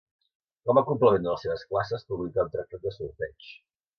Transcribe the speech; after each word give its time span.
Com 0.69 0.79
a 0.81 0.83
complement 0.87 1.27
de 1.27 1.33
les 1.35 1.43
seves 1.47 1.65
classes, 1.73 2.07
publicà 2.13 2.45
un 2.47 2.51
tractat 2.57 2.87
de 2.89 2.97
solfeig. 2.99 3.53